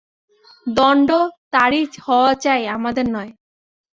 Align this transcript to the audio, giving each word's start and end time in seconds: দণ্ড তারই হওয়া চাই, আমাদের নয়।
দণ্ড 0.67 1.09
তারই 1.53 1.81
হওয়া 2.05 2.31
চাই, 2.43 2.61
আমাদের 2.75 3.05
নয়। 3.15 3.31